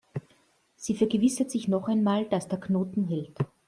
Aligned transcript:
Sie 0.77 0.95
vergewissert 0.95 1.51
sich 1.51 1.67
noch 1.67 1.87
einmal, 1.87 2.25
dass 2.25 2.47
der 2.47 2.59
Knoten 2.59 3.03
hält. 3.03 3.37